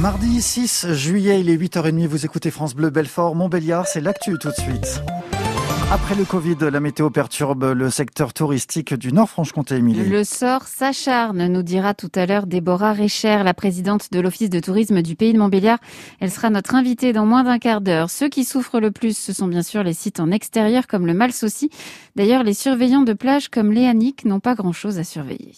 Mardi 0.00 0.40
6 0.40 0.94
juillet, 0.94 1.40
il 1.40 1.50
est 1.50 1.58
8h30, 1.58 2.06
vous 2.06 2.24
écoutez 2.24 2.50
France 2.50 2.74
Bleu 2.74 2.88
Belfort, 2.88 3.34
Montbéliard, 3.34 3.86
c'est 3.86 4.00
l'actu 4.00 4.38
tout 4.40 4.48
de 4.48 4.54
suite. 4.54 5.02
Après 5.92 6.14
le 6.14 6.24
Covid, 6.24 6.56
la 6.72 6.80
météo 6.80 7.10
perturbe 7.10 7.74
le 7.76 7.90
secteur 7.90 8.32
touristique 8.32 8.94
du 8.94 9.12
Nord-Franche-Comté, 9.12 9.74
Émilie. 9.74 10.08
Le 10.08 10.24
sort 10.24 10.62
s'acharne, 10.62 11.48
nous 11.48 11.62
dira 11.62 11.92
tout 11.92 12.10
à 12.14 12.24
l'heure 12.24 12.46
Déborah 12.46 12.94
Récher, 12.94 13.42
la 13.44 13.52
présidente 13.52 14.10
de 14.10 14.20
l'Office 14.20 14.48
de 14.48 14.60
tourisme 14.60 15.02
du 15.02 15.16
pays 15.16 15.34
de 15.34 15.38
Montbéliard. 15.38 15.80
Elle 16.20 16.30
sera 16.30 16.48
notre 16.48 16.74
invitée 16.74 17.12
dans 17.12 17.26
moins 17.26 17.44
d'un 17.44 17.58
quart 17.58 17.82
d'heure. 17.82 18.08
Ceux 18.08 18.30
qui 18.30 18.44
souffrent 18.44 18.80
le 18.80 18.92
plus, 18.92 19.14
ce 19.18 19.34
sont 19.34 19.48
bien 19.48 19.62
sûr 19.62 19.82
les 19.82 19.92
sites 19.92 20.18
en 20.18 20.30
extérieur 20.30 20.86
comme 20.86 21.06
le 21.06 21.12
Malsaucy. 21.12 21.68
D'ailleurs, 22.16 22.42
les 22.42 22.54
surveillants 22.54 23.02
de 23.02 23.12
plage 23.12 23.50
comme 23.50 23.70
Léanique 23.70 24.24
n'ont 24.24 24.40
pas 24.40 24.54
grand-chose 24.54 24.98
à 24.98 25.04
surveiller. 25.04 25.52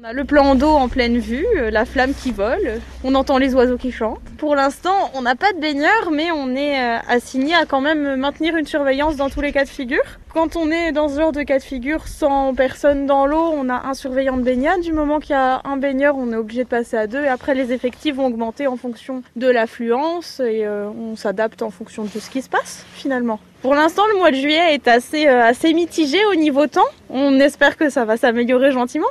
On 0.00 0.04
a 0.04 0.12
le 0.12 0.24
plan 0.24 0.54
d'eau 0.54 0.70
en 0.70 0.88
pleine 0.88 1.18
vue, 1.18 1.44
euh, 1.56 1.72
la 1.72 1.84
flamme 1.84 2.14
qui 2.14 2.30
vole, 2.30 2.80
on 3.02 3.16
entend 3.16 3.36
les 3.36 3.56
oiseaux 3.56 3.78
qui 3.78 3.90
chantent. 3.90 4.20
Pour 4.36 4.54
l'instant, 4.54 5.10
on 5.14 5.22
n'a 5.22 5.34
pas 5.34 5.52
de 5.52 5.58
baigneurs, 5.58 6.12
mais 6.12 6.30
on 6.30 6.54
est 6.54 6.80
euh, 6.80 6.98
assigné 7.08 7.52
à 7.54 7.66
quand 7.66 7.80
même 7.80 8.14
maintenir 8.14 8.56
une 8.56 8.66
surveillance 8.66 9.16
dans 9.16 9.28
tous 9.28 9.40
les 9.40 9.50
cas 9.50 9.64
de 9.64 9.68
figure. 9.68 10.04
Quand 10.32 10.54
on 10.54 10.70
est 10.70 10.92
dans 10.92 11.08
ce 11.08 11.18
genre 11.18 11.32
de 11.32 11.42
cas 11.42 11.58
de 11.58 11.64
figure 11.64 12.06
sans 12.06 12.54
personne 12.54 13.06
dans 13.06 13.26
l'eau, 13.26 13.52
on 13.52 13.68
a 13.68 13.88
un 13.88 13.94
surveillant 13.94 14.36
de 14.36 14.42
baignade. 14.42 14.82
Du 14.82 14.92
moment 14.92 15.18
qu'il 15.18 15.30
y 15.30 15.34
a 15.34 15.62
un 15.64 15.76
baigneur, 15.76 16.16
on 16.16 16.30
est 16.32 16.36
obligé 16.36 16.62
de 16.62 16.68
passer 16.68 16.96
à 16.96 17.08
deux. 17.08 17.24
Et 17.24 17.28
après, 17.28 17.56
les 17.56 17.72
effectifs 17.72 18.14
vont 18.14 18.26
augmenter 18.26 18.68
en 18.68 18.76
fonction 18.76 19.24
de 19.34 19.48
l'affluence 19.48 20.38
et 20.38 20.64
euh, 20.64 20.88
on 20.90 21.16
s'adapte 21.16 21.60
en 21.60 21.70
fonction 21.70 22.04
de 22.04 22.20
ce 22.20 22.30
qui 22.30 22.42
se 22.42 22.48
passe 22.48 22.86
finalement. 22.94 23.40
Pour 23.62 23.74
l'instant, 23.74 24.02
le 24.12 24.18
mois 24.18 24.30
de 24.30 24.36
juillet 24.36 24.74
est 24.74 24.86
assez 24.86 25.74
mitigé 25.74 26.24
au 26.26 26.36
niveau 26.36 26.68
temps. 26.68 26.86
On 27.10 27.40
espère 27.40 27.76
que 27.76 27.90
ça 27.90 28.04
va 28.04 28.16
s'améliorer 28.16 28.70
gentiment. 28.70 29.08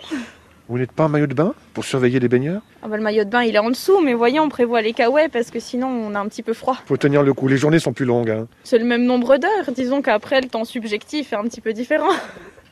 Vous 0.69 0.77
n'êtes 0.77 0.91
pas 0.91 1.05
en 1.05 1.09
maillot 1.09 1.27
de 1.27 1.33
bain 1.33 1.53
pour 1.73 1.85
surveiller 1.85 2.19
les 2.19 2.27
baigneurs? 2.27 2.61
Ah 2.83 2.89
bah, 2.89 2.97
Le 2.97 3.03
maillot 3.03 3.23
de 3.23 3.29
bain, 3.29 3.43
il 3.43 3.55
est 3.55 3.59
en 3.59 3.69
dessous, 3.69 4.01
mais 4.01 4.13
voyez, 4.13 4.39
on 4.41 4.49
prévoit 4.49 4.81
les 4.81 4.91
kawaii 4.91 5.29
parce 5.29 5.49
que 5.49 5.61
sinon, 5.61 5.87
on 5.87 6.13
a 6.13 6.19
un 6.19 6.27
petit 6.27 6.43
peu 6.43 6.53
froid. 6.53 6.77
Faut 6.85 6.97
tenir 6.97 7.23
le 7.23 7.33
coup, 7.33 7.47
les 7.47 7.55
journées 7.57 7.79
sont 7.79 7.93
plus 7.93 8.05
longues. 8.05 8.29
Hein. 8.31 8.47
C'est 8.65 8.77
le 8.77 8.83
même 8.83 9.05
nombre 9.05 9.37
d'heures, 9.37 9.71
disons 9.73 10.01
qu'après, 10.01 10.41
le 10.41 10.49
temps 10.49 10.65
subjectif 10.65 11.31
est 11.31 11.37
un 11.37 11.43
petit 11.43 11.61
peu 11.61 11.71
différent. 11.71 12.11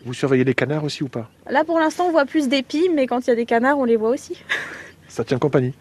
Vous 0.06 0.14
surveillez 0.14 0.44
les 0.44 0.54
canards 0.54 0.84
aussi 0.84 1.04
ou 1.04 1.08
pas? 1.08 1.30
Là, 1.50 1.64
pour 1.64 1.80
l'instant, 1.80 2.08
on 2.08 2.12
voit 2.12 2.26
plus 2.26 2.50
d'épis, 2.50 2.90
mais 2.94 3.08
quand 3.08 3.26
il 3.26 3.30
y 3.30 3.34
a 3.34 3.36
des 3.36 3.46
canards, 3.46 3.80
on 3.80 3.86
les 3.86 3.96
voit 3.96 4.10
aussi. 4.10 4.44
Ça 5.08 5.24
tient 5.24 5.40
compagnie 5.40 5.74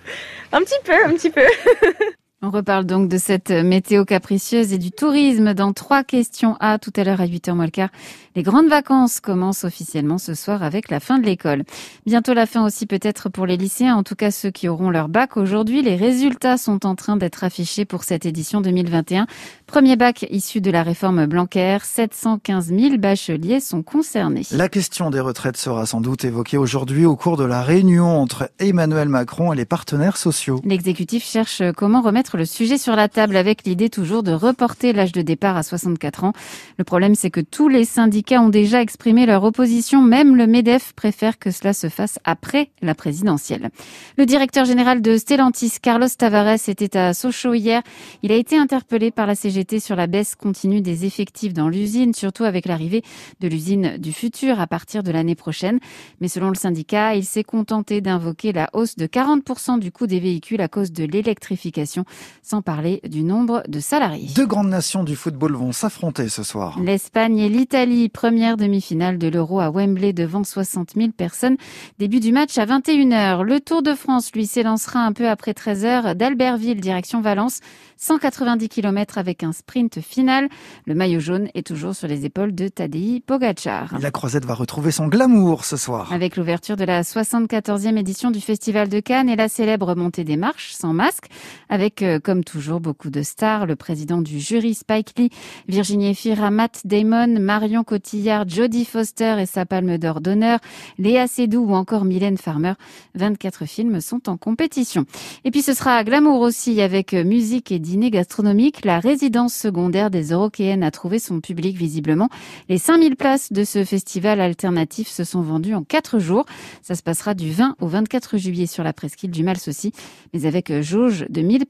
Un 0.53 0.61
petit 0.61 0.79
peu, 0.85 0.93
un 1.05 1.13
petit 1.15 1.31
peu. 1.31 1.43
On 2.47 2.51
reparle 2.51 2.85
donc 2.85 3.09
de 3.09 3.17
cette 3.17 3.49
météo 3.49 4.05
capricieuse 4.05 4.75
et 4.75 4.79
du 4.79 4.91
tourisme 4.91 5.55
dans 5.55 5.73
trois 5.73 6.05
questions 6.05 6.59
A 6.61 6.79
tout 6.79 6.93
à 6.95 7.03
l'heure 7.03 7.23
à 7.23 7.27
8h 7.27 7.55
moins 7.55 7.65
le 7.65 7.71
quart. 7.71 7.89
Les 8.37 8.43
grandes 8.43 8.69
vacances 8.69 9.21
commencent 9.21 9.65
officiellement 9.65 10.19
ce 10.19 10.35
soir 10.35 10.63
avec 10.63 10.91
la 10.91 11.01
fin 11.01 11.19
de 11.19 11.25
l'école. 11.25 11.63
Bientôt 12.05 12.35
la 12.35 12.45
fin 12.45 12.63
aussi 12.63 12.85
peut-être 12.85 13.31
pour 13.31 13.47
les 13.47 13.57
lycéens, 13.57 13.95
en 13.95 14.03
tout 14.03 14.15
cas 14.15 14.31
ceux 14.31 14.51
qui 14.51 14.69
auront 14.69 14.91
leur 14.91 15.09
bac 15.09 15.39
aujourd'hui. 15.39 15.81
Les 15.81 15.97
résultats 15.97 16.59
sont 16.59 16.85
en 16.85 16.97
train 16.97 17.17
d'être 17.17 17.45
affichés 17.45 17.87
pour 17.87 18.05
cette 18.05 18.27
édition 18.27 18.61
2021. 18.61 19.27
Premier 19.67 19.97
bac 19.97 20.27
issu 20.29 20.61
de 20.61 20.71
la 20.71 20.83
réforme 20.83 21.25
Blanquer, 21.25 21.79
715 21.83 22.75
000 22.77 22.99
bacheliers 22.99 23.61
sont 23.61 23.83
concernés. 23.83 24.43
La 24.51 24.69
question 24.69 25.09
des 25.09 25.21
retraites 25.21 25.57
sera 25.57 25.87
sans 25.87 26.03
doute 26.03 26.27
évoquée 26.27 26.59
aujourd'hui 26.59 27.07
au 27.07 27.17
cours 27.17 27.39
de 27.39 27.45
la 27.45 27.63
réunion 27.63 28.21
entre 28.21 28.51
Emmanuel 28.59 29.09
Macron 29.09 29.53
et 29.55 29.57
les 29.57 29.65
partenaires 29.65 30.19
sociaux. 30.19 30.61
L'exécutif 30.65 31.25
cherche 31.25 31.63
comment 31.77 32.03
remettre 32.03 32.34
le 32.37 32.45
sujet 32.45 32.79
sur 32.79 32.97
la 32.97 33.09
table 33.09 33.37
avec 33.37 33.65
l'idée 33.65 33.89
toujours 33.89 34.23
de 34.23 34.33
reporter 34.33 34.93
l'âge 34.93 35.13
de 35.13 35.23
départ 35.23 35.57
à 35.57 35.63
64 35.63 36.25
ans. 36.25 36.33
Le 36.79 36.85
problème, 36.85 37.15
c'est 37.15 37.31
que 37.31 37.41
tous 37.41 37.69
les 37.69 37.85
syndicats 37.85 38.41
ont 38.41 38.49
déjà 38.49 38.81
exprimé 38.81 39.27
leur 39.27 39.45
opposition. 39.45 40.03
Même 40.03 40.37
le 40.37 40.47
MEDEF 40.47 40.93
préfère 40.93 41.39
que 41.39 41.51
cela 41.51 41.73
se 41.73 41.89
fasse 41.89 42.19
après 42.25 42.71
la 42.83 42.95
présidentielle. 42.95 43.71
Le 44.17 44.27
directeur 44.27 44.65
général 44.65 45.03
de 45.03 45.17
Stellantis, 45.17 45.75
Carlos 45.81 46.09
Tavares, 46.17 46.69
était 46.69 46.97
à 46.97 47.15
Sochaux 47.15 47.55
hier. 47.55 47.83
Il 48.23 48.33
a 48.33 48.37
été 48.37 48.57
interpellé 48.57 49.11
par 49.11 49.27
la 49.27 49.35
CGT 49.35 49.81
sur 49.81 49.97
la 49.97 50.07
baisse 50.07 50.35
continue 50.35 50.81
des 50.81 51.05
effectifs 51.07 51.53
dans 51.53 51.69
l'usine, 51.69 52.15
surtout 52.15 52.45
avec 52.45 52.67
l'arrivée 52.67 53.03
de 53.41 53.49
l'usine 53.49 53.99
du 53.99 54.13
futur 54.13 54.61
à 54.61 54.67
partir 54.67 55.03
de 55.03 55.13
l'année 55.13 55.35
prochaine. 55.35 55.79
Mais 56.21 56.29
selon 56.29 56.49
le 56.49 56.55
syndicat, 56.55 57.15
il 57.15 57.25
s'est 57.25 57.45
contenté 57.45 58.01
d'invoquer 58.01 58.53
la 58.53 58.71
hausse 58.73 58.97
de 58.97 59.07
40% 59.07 59.79
du 59.79 59.93
coût 59.93 60.07
des 60.07 60.21
véhicules 60.21 60.61
à 60.61 60.69
cause 60.69 60.93
de 60.93 61.05
l'électrification 61.05 62.05
sans 62.43 62.63
parler 62.63 63.01
du 63.09 63.23
nombre 63.23 63.63
de 63.69 63.81
salariés. 63.81 64.29
Deux 64.35 64.47
grandes 64.47 64.69
nations 64.69 65.05
du 65.05 65.17
football 65.17 65.55
vont 65.55 65.73
s'affronter 65.73 66.29
ce 66.29 66.43
soir. 66.43 66.79
L'Espagne 66.81 67.39
et 67.39 67.49
l'Italie, 67.49 68.09
première 68.09 68.57
demi-finale 68.57 69.19
de 69.19 69.29
l'Euro 69.29 69.61
à 69.61 69.71
Wembley 69.71 70.13
devant 70.13 70.45
60 70.45 70.93
000 70.97 71.09
personnes. 71.17 71.57
Début 71.99 72.21
du 72.21 72.33
match 72.33 72.59
à 72.59 72.67
21h. 72.67 73.43
Le 73.43 73.61
Tour 73.61 73.83
de 73.83 73.95
France, 73.95 74.33
lui, 74.33 74.47
s'élancera 74.47 75.01
un 75.01 75.13
peu 75.13 75.29
après 75.29 75.53
13h 75.53 76.15
d'Albertville, 76.15 76.81
direction 76.81 77.21
Valence. 77.21 77.61
190 77.97 78.69
km 78.69 79.19
avec 79.19 79.43
un 79.43 79.53
sprint 79.53 80.01
final. 80.01 80.49
Le 80.87 80.95
maillot 80.95 81.21
jaune 81.21 81.49
est 81.55 81.67
toujours 81.67 81.95
sur 81.95 82.09
les 82.09 82.25
épaules 82.25 82.55
de 82.55 82.69
Tadej 82.69 83.23
Pogacar. 83.27 83.97
La 84.01 84.11
croisette 84.11 84.45
va 84.45 84.55
retrouver 84.55 84.91
son 84.91 85.07
glamour 85.07 85.65
ce 85.65 85.77
soir. 85.77 86.13
Avec 86.13 86.37
l'ouverture 86.37 86.77
de 86.77 86.85
la 86.85 87.03
74e 87.03 87.97
édition 87.97 88.31
du 88.31 88.41
Festival 88.41 88.89
de 88.89 89.01
Cannes 89.01 89.29
et 89.29 89.37
la 89.37 89.49
célèbre 89.49 89.95
montée 89.95 90.25
des 90.25 90.37
marches 90.37 90.73
sans 90.73 90.93
masque, 90.93 91.27
avec 91.69 92.03
comme 92.23 92.45
toujours 92.45 92.81
beaucoup 92.81 93.11
de 93.11 93.23
stars, 93.23 93.67
le 93.67 93.77
président 93.77 94.21
du 94.21 94.41
jury 94.41 94.75
Spike 94.75 95.19
Lee, 95.19 95.31
Virginie 95.69 96.11
Efira, 96.11 96.51
Matt 96.51 96.83
Damon, 96.85 97.41
Marion 97.41 97.85
Cotillard, 97.85 98.49
Jodie 98.49 98.85
Foster 98.85 99.37
et 99.41 99.47
sa 99.47 99.67
palme 99.67 99.99
d'or 99.99 100.21
d'honneur, 100.21 100.59
Léa 100.99 101.27
Seydoux 101.27 101.65
ou 101.65 101.75
encore 101.75 102.05
Mylène 102.05 102.39
Farmer. 102.39 102.75
24 103.15 103.67
films 103.67 104.01
sont 104.01 104.29
en 104.29 104.37
compétition. 104.37 105.05
Et 105.45 105.51
puis 105.51 105.63
ce 105.63 105.75
sera 105.75 106.05
glamour 106.05 106.41
aussi 106.41 106.81
avec 106.81 107.13
musique 107.13 107.73
et 107.73 107.79
dîner 107.79 108.11
gastronomique, 108.11 108.85
la 108.85 109.01
résidence 109.01 109.55
secondaire 109.55 110.11
des 110.11 110.33
Eurokéennes 110.33 110.83
a 110.83 110.91
trouvé 110.91 111.19
son 111.19 111.41
public 111.41 111.77
visiblement. 111.77 112.29
Les 112.69 112.79
5000 112.79 113.17
places 113.17 113.53
de 113.53 113.65
ce 113.65 113.85
festival 113.85 114.41
alternatif 114.41 115.09
se 115.09 115.25
sont 115.25 115.43
vendues 115.43 115.75
en 115.75 115.83
4 115.83 116.19
jours. 116.19 116.47
Ça 116.83 116.95
se 116.95 117.03
passera 117.03 117.35
du 117.35 117.51
20 117.51 117.77
au 117.81 117.87
24 117.87 118.39
juillet 118.39 118.67
sur 118.67 118.85
la 118.85 118.93
presqu'île 118.93 119.31
du 119.31 119.43
Mals 119.43 119.57
aussi, 119.67 119.93
mais 120.33 120.47
avec 120.47 120.73
jauge 120.81 121.27
de 121.29 121.41
1000 121.41 121.67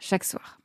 chaque 0.00 0.24
soir. 0.24 0.58